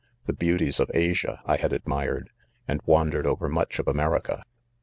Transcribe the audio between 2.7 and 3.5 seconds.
wandered over